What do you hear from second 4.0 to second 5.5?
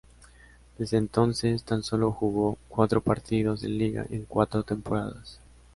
en cuatro temporadas.